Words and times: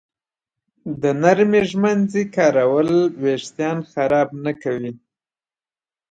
د 1.01 1.03
نرمې 1.21 1.61
ږمنځې 1.69 2.23
کارول 2.35 2.89
وېښتان 3.21 3.77
خراب 3.91 4.29
نه 4.43 4.51
کوي. 4.61 4.91